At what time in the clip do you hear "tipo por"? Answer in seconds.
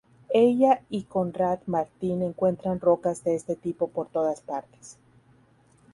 3.55-4.07